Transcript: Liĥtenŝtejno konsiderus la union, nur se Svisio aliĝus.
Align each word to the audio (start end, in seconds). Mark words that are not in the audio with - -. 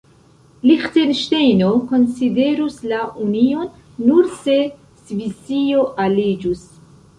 Liĥtenŝtejno 0.69 1.67
konsiderus 1.91 2.79
la 2.93 3.03
union, 3.27 3.69
nur 4.09 4.33
se 4.41 4.59
Svisio 5.05 5.87
aliĝus. 6.09 6.69